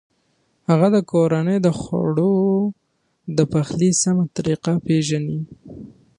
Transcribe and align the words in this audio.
هغه 0.69 0.87
د 0.95 0.97
کورنۍ 1.11 1.57
د 1.61 1.67
خوړو 1.79 2.35
د 3.37 3.39
پخلي 3.53 3.91
سمه 4.03 4.25
طریقه 4.35 4.73
پېژني. 4.85 5.39